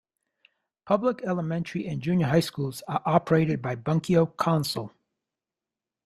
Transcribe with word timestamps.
Public 0.87 1.21
elementary 1.25 1.85
and 1.87 2.01
junior 2.01 2.25
high 2.25 2.39
schools 2.39 2.81
are 2.87 3.03
operated 3.05 3.61
by 3.61 3.75
Bunkyo 3.75 4.25
council. 4.25 4.91